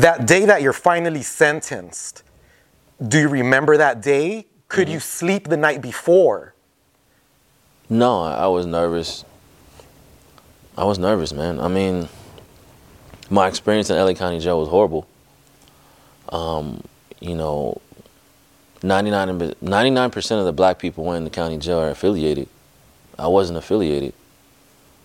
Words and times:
That 0.00 0.26
day 0.26 0.46
that 0.46 0.62
you're 0.62 0.72
finally 0.72 1.22
sentenced, 1.22 2.22
do 3.06 3.18
you 3.18 3.28
remember 3.28 3.76
that 3.76 4.00
day? 4.00 4.46
Could 4.68 4.88
you 4.88 4.98
sleep 4.98 5.48
the 5.48 5.58
night 5.58 5.82
before? 5.82 6.54
No, 7.90 8.22
I 8.22 8.46
was 8.46 8.64
nervous. 8.64 9.26
I 10.74 10.84
was 10.84 10.98
nervous, 10.98 11.34
man. 11.34 11.60
I 11.60 11.68
mean, 11.68 12.08
my 13.28 13.46
experience 13.46 13.90
in 13.90 13.96
LA 13.96 14.14
County 14.14 14.40
Jail 14.40 14.58
was 14.58 14.70
horrible. 14.70 15.06
Um, 16.30 16.82
you 17.20 17.34
know, 17.34 17.82
99 18.82 20.10
percent 20.10 20.38
of 20.38 20.46
the 20.46 20.52
black 20.52 20.78
people 20.78 21.04
went 21.04 21.18
in 21.18 21.24
the 21.24 21.30
county 21.30 21.58
jail 21.58 21.78
are 21.78 21.90
affiliated. 21.90 22.48
I 23.18 23.26
wasn't 23.26 23.58
affiliated, 23.58 24.14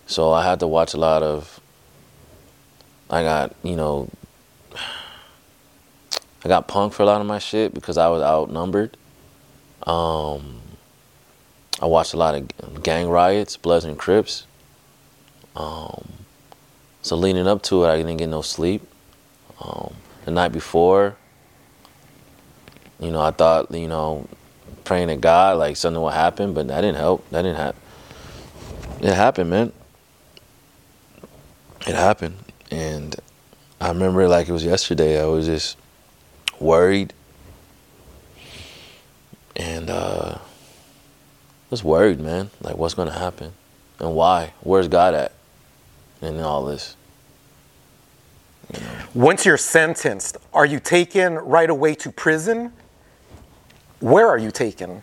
so 0.06 0.32
I 0.32 0.42
had 0.42 0.60
to 0.60 0.66
watch 0.66 0.94
a 0.94 0.96
lot 0.96 1.22
of. 1.22 1.60
I 3.10 3.22
got 3.22 3.54
you 3.62 3.76
know. 3.76 4.08
I 6.46 6.48
got 6.48 6.68
punked 6.68 6.92
for 6.92 7.02
a 7.02 7.06
lot 7.06 7.20
of 7.20 7.26
my 7.26 7.40
shit 7.40 7.74
because 7.74 7.98
I 7.98 8.06
was 8.06 8.22
outnumbered. 8.22 8.96
Um, 9.82 10.60
I 11.82 11.86
watched 11.86 12.14
a 12.14 12.16
lot 12.16 12.36
of 12.36 12.84
gang 12.84 13.08
riots, 13.08 13.56
Bloods 13.56 13.84
and 13.84 13.98
Crips. 13.98 14.46
Um, 15.56 16.06
so 17.02 17.16
leading 17.16 17.48
up 17.48 17.62
to 17.62 17.82
it, 17.82 17.88
I 17.88 17.96
didn't 17.96 18.18
get 18.18 18.28
no 18.28 18.42
sleep. 18.42 18.86
Um, 19.60 19.96
the 20.24 20.30
night 20.30 20.52
before, 20.52 21.16
you 23.00 23.10
know, 23.10 23.20
I 23.20 23.32
thought, 23.32 23.72
you 23.72 23.88
know, 23.88 24.28
praying 24.84 25.08
to 25.08 25.16
God 25.16 25.58
like 25.58 25.76
something 25.76 26.00
would 26.00 26.14
happen, 26.14 26.54
but 26.54 26.68
that 26.68 26.82
didn't 26.82 26.98
help. 26.98 27.28
That 27.30 27.42
didn't 27.42 27.56
happen. 27.56 27.80
It 29.00 29.14
happened, 29.14 29.50
man. 29.50 29.72
It 31.88 31.96
happened, 31.96 32.36
and 32.70 33.16
I 33.80 33.88
remember 33.88 34.22
it 34.22 34.28
like 34.28 34.48
it 34.48 34.52
was 34.52 34.64
yesterday. 34.64 35.20
I 35.20 35.24
was 35.24 35.46
just 35.46 35.76
worried, 36.60 37.12
and 39.54 39.90
uh, 39.90 40.38
just 41.70 41.84
worried, 41.84 42.20
man. 42.20 42.50
Like, 42.60 42.76
what's 42.76 42.94
gonna 42.94 43.18
happen, 43.18 43.52
and 43.98 44.14
why? 44.14 44.52
Where's 44.60 44.88
God 44.88 45.14
at 45.14 45.32
in 46.22 46.40
all 46.40 46.64
this? 46.64 46.96
Once 49.14 49.46
you're 49.46 49.56
sentenced, 49.56 50.36
are 50.52 50.66
you 50.66 50.80
taken 50.80 51.34
right 51.34 51.70
away 51.70 51.94
to 51.94 52.10
prison? 52.10 52.72
Where 54.00 54.28
are 54.28 54.38
you 54.38 54.50
taken? 54.50 55.02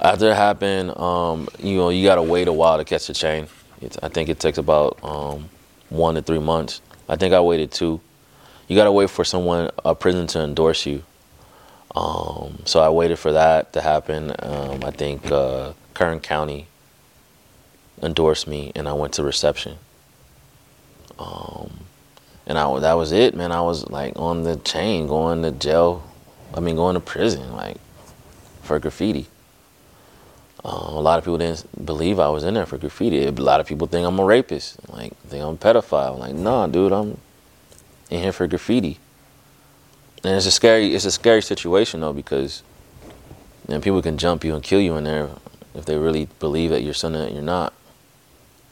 After 0.00 0.30
it 0.30 0.34
happened, 0.34 0.96
um, 0.96 1.46
you 1.58 1.76
know, 1.76 1.90
you 1.90 2.04
gotta 2.04 2.22
wait 2.22 2.48
a 2.48 2.52
while 2.52 2.78
to 2.78 2.84
catch 2.84 3.06
the 3.06 3.14
chain. 3.14 3.48
It's, 3.80 3.98
I 4.02 4.08
think 4.08 4.28
it 4.28 4.40
takes 4.40 4.58
about 4.58 4.98
um, 5.02 5.48
one 5.90 6.14
to 6.14 6.22
three 6.22 6.38
months. 6.38 6.80
I 7.08 7.16
think 7.16 7.34
I 7.34 7.40
waited 7.40 7.70
two. 7.70 8.00
You 8.70 8.76
gotta 8.76 8.92
wait 8.92 9.10
for 9.10 9.24
someone, 9.24 9.68
a 9.84 9.96
prison, 9.96 10.28
to 10.28 10.44
endorse 10.44 10.86
you. 10.86 11.02
Um, 11.96 12.62
so 12.64 12.78
I 12.78 12.88
waited 12.88 13.18
for 13.18 13.32
that 13.32 13.72
to 13.72 13.80
happen. 13.80 14.32
Um, 14.38 14.84
I 14.84 14.92
think 14.92 15.28
uh, 15.32 15.72
Kern 15.92 16.20
County 16.20 16.68
endorsed 18.00 18.46
me, 18.46 18.70
and 18.76 18.86
I 18.86 18.92
went 18.92 19.14
to 19.14 19.24
reception. 19.24 19.76
Um, 21.18 21.80
and 22.46 22.56
I 22.56 22.78
that 22.78 22.92
was 22.92 23.10
it, 23.10 23.34
man. 23.34 23.50
I 23.50 23.60
was 23.60 23.90
like 23.90 24.12
on 24.14 24.44
the 24.44 24.54
chain, 24.58 25.08
going 25.08 25.42
to 25.42 25.50
jail. 25.50 26.08
I 26.54 26.60
mean, 26.60 26.76
going 26.76 26.94
to 26.94 27.00
prison, 27.00 27.56
like 27.56 27.78
for 28.62 28.78
graffiti. 28.78 29.26
Uh, 30.64 30.90
a 30.90 31.00
lot 31.00 31.18
of 31.18 31.24
people 31.24 31.38
didn't 31.38 31.66
believe 31.84 32.20
I 32.20 32.28
was 32.28 32.44
in 32.44 32.54
there 32.54 32.66
for 32.66 32.78
graffiti. 32.78 33.26
A 33.26 33.32
lot 33.32 33.58
of 33.58 33.66
people 33.66 33.88
think 33.88 34.06
I'm 34.06 34.20
a 34.20 34.24
rapist, 34.24 34.78
like 34.90 35.16
think 35.26 35.42
I'm 35.42 35.54
a 35.54 35.56
pedophile. 35.56 36.20
like, 36.20 36.36
nah, 36.36 36.68
dude, 36.68 36.92
I'm 36.92 37.18
in 38.10 38.20
here 38.20 38.32
for 38.32 38.46
graffiti. 38.46 38.98
And 40.22 40.36
it's 40.36 40.46
a 40.46 40.50
scary, 40.50 40.94
it's 40.94 41.06
a 41.06 41.10
scary 41.10 41.40
situation 41.40 42.00
though 42.00 42.12
because 42.12 42.62
you 43.68 43.74
know, 43.74 43.80
people 43.80 44.02
can 44.02 44.18
jump 44.18 44.44
you 44.44 44.54
and 44.54 44.62
kill 44.62 44.80
you 44.80 44.96
in 44.96 45.04
there 45.04 45.30
if 45.74 45.86
they 45.86 45.96
really 45.96 46.28
believe 46.38 46.70
that 46.70 46.82
you're 46.82 46.92
something 46.94 47.22
that 47.22 47.32
you're 47.32 47.42
not. 47.42 47.72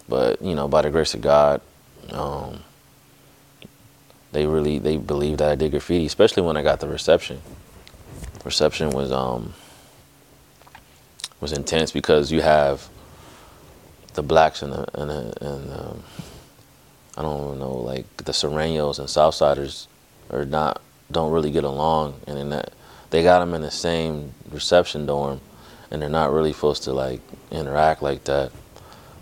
But 0.08 0.42
you 0.42 0.54
know, 0.54 0.68
by 0.68 0.82
the 0.82 0.90
grace 0.90 1.14
of 1.14 1.20
God, 1.20 1.60
um, 2.10 2.60
they 4.32 4.46
really 4.46 4.78
they 4.78 4.96
believed 4.96 5.38
that 5.38 5.50
I 5.50 5.54
did 5.54 5.70
graffiti, 5.70 6.06
especially 6.06 6.42
when 6.42 6.56
I 6.56 6.62
got 6.62 6.80
the 6.80 6.88
reception. 6.88 7.40
Reception 8.44 8.90
was 8.90 9.12
um 9.12 9.54
was 11.40 11.52
intense 11.52 11.92
because 11.92 12.32
you 12.32 12.40
have 12.42 12.88
the 14.14 14.22
blacks 14.22 14.62
and 14.62 14.72
the 14.72 15.00
and, 15.00 15.10
the, 15.10 15.46
and 15.46 15.70
the, 15.70 15.96
I 17.18 17.22
don't 17.22 17.58
know 17.58 17.72
like 17.72 18.06
the 18.18 18.30
Sureños 18.30 19.00
and 19.00 19.08
Southsiders 19.08 19.88
are 20.30 20.44
not 20.44 20.80
don't 21.10 21.32
really 21.32 21.50
get 21.50 21.64
along, 21.64 22.20
and 22.28 22.38
in 22.38 22.50
that 22.50 22.72
they 23.10 23.24
got 23.24 23.40
them 23.40 23.54
in 23.54 23.62
the 23.62 23.72
same 23.72 24.32
reception 24.52 25.04
dorm, 25.04 25.40
and 25.90 26.00
they're 26.00 26.08
not 26.08 26.32
really 26.32 26.52
supposed 26.52 26.84
to 26.84 26.92
like 26.92 27.20
interact 27.50 28.02
like 28.02 28.22
that. 28.24 28.52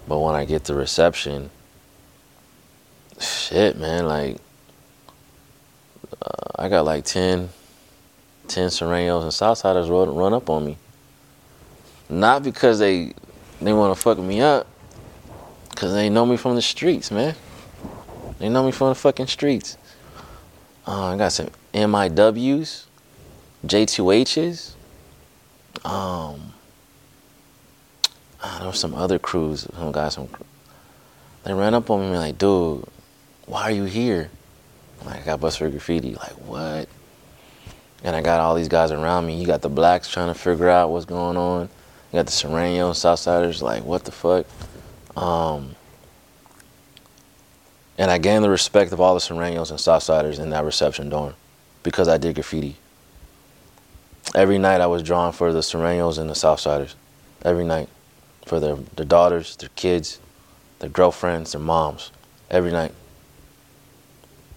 But 0.06 0.18
when 0.18 0.34
I 0.34 0.44
get 0.44 0.64
to 0.64 0.74
reception, 0.74 1.48
shit, 3.18 3.78
man, 3.78 4.06
like 4.06 4.36
uh, 6.20 6.52
I 6.56 6.68
got 6.68 6.84
like 6.84 7.06
10, 7.06 7.48
10 8.46 8.68
Sureños 8.68 9.22
and 9.22 9.32
Southsiders 9.32 9.88
run, 9.88 10.14
run 10.14 10.34
up 10.34 10.50
on 10.50 10.66
me. 10.66 10.76
Not 12.10 12.42
because 12.42 12.78
they 12.78 13.14
they 13.62 13.72
want 13.72 13.96
to 13.96 14.02
fuck 14.02 14.18
me 14.18 14.42
up, 14.42 14.66
because 15.70 15.94
they 15.94 16.10
know 16.10 16.26
me 16.26 16.36
from 16.36 16.56
the 16.56 16.62
streets, 16.62 17.10
man. 17.10 17.34
They 18.38 18.48
know 18.48 18.64
me 18.64 18.72
from 18.72 18.88
the 18.88 18.94
fucking 18.94 19.28
streets. 19.28 19.78
Uh, 20.86 21.06
I 21.06 21.16
got 21.16 21.32
some 21.32 21.50
MIWs, 21.72 22.84
J2Hs. 23.66 24.74
Um, 25.84 26.52
there 28.58 28.66
were 28.66 28.72
some 28.72 28.94
other 28.94 29.18
crews. 29.18 29.66
Some 29.74 29.92
guys, 29.92 30.14
some 30.14 30.28
they 31.44 31.54
ran 31.54 31.74
up 31.74 31.90
on 31.90 32.10
me 32.10 32.18
like, 32.18 32.38
dude, 32.38 32.84
why 33.46 33.62
are 33.62 33.70
you 33.70 33.84
here? 33.84 34.30
Like, 35.04 35.22
I 35.22 35.24
got 35.24 35.40
bust 35.40 35.58
for 35.58 35.70
graffiti. 35.70 36.14
Like, 36.14 36.32
what? 36.46 36.88
And 38.02 38.16
I 38.16 38.20
got 38.20 38.40
all 38.40 38.54
these 38.54 38.68
guys 38.68 38.90
around 38.90 39.26
me. 39.26 39.38
You 39.38 39.46
got 39.46 39.62
the 39.62 39.68
blacks 39.68 40.08
trying 40.08 40.26
to 40.26 40.34
figure 40.34 40.68
out 40.68 40.90
what's 40.90 41.04
going 41.04 41.36
on. 41.36 41.68
You 42.12 42.18
got 42.18 42.26
the 42.26 42.32
Sureños, 42.32 42.96
Southsiders, 42.96 43.62
like, 43.62 43.84
what 43.84 44.04
the 44.04 44.12
fuck? 44.12 44.46
Um, 45.16 45.76
and 47.98 48.10
I 48.10 48.18
gained 48.18 48.44
the 48.44 48.50
respect 48.50 48.92
of 48.92 49.00
all 49.00 49.14
the 49.14 49.20
Sureños 49.20 49.70
and 49.70 49.78
Southsiders 49.78 50.38
in 50.38 50.50
that 50.50 50.64
reception 50.64 51.08
dorm 51.08 51.34
because 51.82 52.08
I 52.08 52.18
did 52.18 52.34
graffiti. 52.34 52.76
Every 54.34 54.58
night 54.58 54.80
I 54.80 54.86
was 54.86 55.02
drawing 55.02 55.32
for 55.32 55.52
the 55.52 55.60
Sureños 55.60 56.18
and 56.18 56.28
the 56.28 56.34
Southsiders. 56.34 56.94
Every 57.42 57.64
night. 57.64 57.88
For 58.44 58.60
their, 58.60 58.74
their 58.74 59.06
daughters, 59.06 59.56
their 59.56 59.70
kids, 59.76 60.20
their 60.78 60.90
girlfriends, 60.90 61.52
their 61.52 61.60
moms. 61.60 62.10
Every 62.50 62.70
night. 62.70 62.92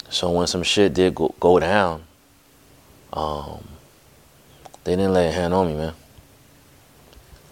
So 0.10 0.32
when 0.32 0.48
some 0.48 0.64
shit 0.64 0.94
did 0.94 1.16
go, 1.16 1.34
go 1.40 1.60
down, 1.60 2.04
um, 3.14 3.68
they 4.84 4.96
didn't 4.96 5.14
lay 5.14 5.28
a 5.28 5.32
hand 5.32 5.54
on 5.54 5.68
me, 5.68 5.76
man. 5.76 5.94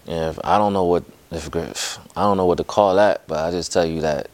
If 0.06 0.38
I 0.42 0.58
don't 0.58 0.72
know 0.72 0.84
what 0.84 1.04
if 1.30 1.54
I 2.16 2.22
don't 2.22 2.36
know 2.36 2.46
what 2.46 2.58
to 2.58 2.64
call 2.64 2.96
that, 2.96 3.26
but 3.26 3.38
I 3.44 3.50
just 3.50 3.72
tell 3.72 3.84
you 3.84 4.00
that 4.00 4.28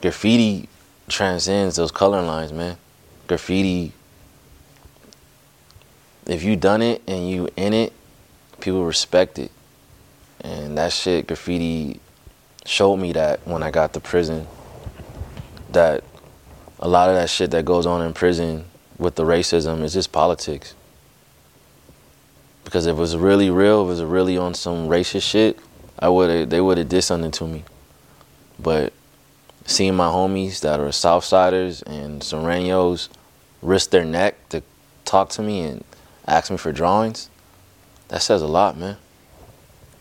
graffiti 0.00 0.68
transcends 1.08 1.76
those 1.76 1.90
color 1.90 2.22
lines, 2.22 2.52
man. 2.52 2.76
Graffiti, 3.26 3.92
if 6.26 6.42
you 6.42 6.56
done 6.56 6.82
it 6.82 7.02
and 7.06 7.28
you 7.28 7.48
in 7.56 7.72
it, 7.72 7.92
people 8.60 8.84
respect 8.84 9.38
it. 9.38 9.50
And 10.40 10.78
that 10.78 10.92
shit, 10.92 11.26
graffiti, 11.26 12.00
showed 12.64 12.96
me 12.96 13.12
that 13.12 13.46
when 13.46 13.62
I 13.62 13.70
got 13.70 13.92
to 13.94 14.00
prison, 14.00 14.46
that 15.72 16.04
a 16.78 16.88
lot 16.88 17.08
of 17.08 17.16
that 17.16 17.30
shit 17.30 17.50
that 17.50 17.64
goes 17.64 17.86
on 17.86 18.02
in 18.02 18.12
prison 18.12 18.64
with 18.98 19.14
the 19.16 19.24
racism 19.24 19.82
is 19.82 19.94
just 19.94 20.12
politics. 20.12 20.74
Because 22.64 22.86
if 22.86 22.96
it 22.96 23.00
was 23.00 23.16
really 23.16 23.50
real, 23.50 23.82
if 23.82 23.86
it 23.86 24.02
was 24.02 24.02
really 24.02 24.36
on 24.36 24.54
some 24.54 24.88
racist 24.88 25.22
shit, 25.22 25.58
I 25.98 26.08
would 26.08 26.50
they 26.50 26.60
would 26.60 26.78
have 26.78 26.88
did 26.88 27.02
something 27.02 27.30
to 27.32 27.46
me. 27.46 27.64
But 28.58 28.92
seeing 29.68 29.94
my 29.94 30.08
homies 30.08 30.60
that 30.62 30.80
are 30.80 30.88
Southsiders 30.88 31.82
and 31.86 32.22
Sureños 32.22 33.10
risk 33.60 33.90
their 33.90 34.04
neck 34.04 34.48
to 34.48 34.62
talk 35.04 35.28
to 35.30 35.42
me 35.42 35.60
and 35.60 35.84
ask 36.26 36.50
me 36.50 36.56
for 36.56 36.72
drawings, 36.72 37.28
that 38.08 38.22
says 38.22 38.40
a 38.40 38.46
lot, 38.46 38.78
man. 38.78 38.96